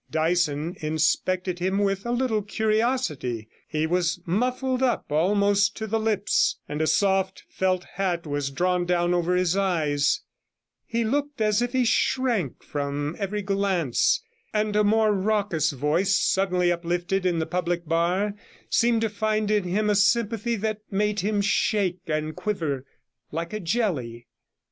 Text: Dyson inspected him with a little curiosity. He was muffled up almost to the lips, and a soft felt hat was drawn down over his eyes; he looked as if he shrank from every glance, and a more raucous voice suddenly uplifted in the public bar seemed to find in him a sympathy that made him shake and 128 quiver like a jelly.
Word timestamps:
Dyson 0.09 0.77
inspected 0.81 1.59
him 1.59 1.77
with 1.77 2.07
a 2.07 2.11
little 2.11 2.41
curiosity. 2.41 3.47
He 3.67 3.85
was 3.85 4.19
muffled 4.25 4.81
up 4.81 5.11
almost 5.11 5.77
to 5.77 5.85
the 5.85 5.99
lips, 5.99 6.57
and 6.67 6.81
a 6.81 6.87
soft 6.87 7.43
felt 7.47 7.83
hat 7.83 8.25
was 8.25 8.49
drawn 8.49 8.87
down 8.87 9.13
over 9.13 9.35
his 9.35 9.55
eyes; 9.55 10.21
he 10.87 11.03
looked 11.03 11.39
as 11.39 11.61
if 11.61 11.73
he 11.73 11.85
shrank 11.85 12.63
from 12.63 13.15
every 13.19 13.43
glance, 13.43 14.23
and 14.55 14.75
a 14.75 14.83
more 14.83 15.13
raucous 15.13 15.69
voice 15.69 16.15
suddenly 16.15 16.71
uplifted 16.71 17.23
in 17.23 17.37
the 17.37 17.45
public 17.45 17.85
bar 17.85 18.33
seemed 18.71 19.01
to 19.01 19.07
find 19.09 19.51
in 19.51 19.65
him 19.65 19.87
a 19.87 19.93
sympathy 19.93 20.55
that 20.55 20.79
made 20.89 21.19
him 21.19 21.41
shake 21.41 21.99
and 22.07 22.25
128 22.35 22.35
quiver 22.35 22.85
like 23.31 23.53
a 23.53 23.59
jelly. 23.59 24.25